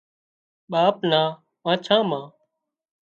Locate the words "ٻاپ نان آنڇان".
0.71-2.01